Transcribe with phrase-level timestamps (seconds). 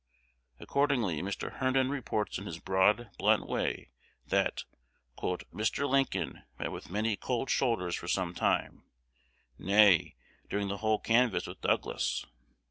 [0.59, 1.57] Accordingly, Mr.
[1.57, 3.91] Herndon reports in his broad, blunt way,
[4.25, 4.63] that
[5.15, 5.87] "Mr.
[5.87, 8.83] Lincoln met with many cold shoulders for some time,
[9.59, 10.15] nay,
[10.49, 12.25] during the whole canvass with Douglas."